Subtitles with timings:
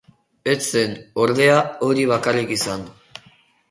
[0.53, 0.95] Ez zen,
[1.25, 2.93] ordea, hori bakarrik izan.